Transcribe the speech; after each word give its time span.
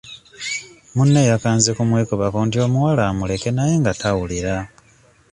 Munne 0.95 1.21
yakanze 1.31 1.69
kumwekubako 1.77 2.39
nti 2.47 2.57
omuwala 2.65 3.01
amuleke 3.11 3.49
naye 3.53 3.73
nga 3.81 3.91
tawulira. 4.01 4.55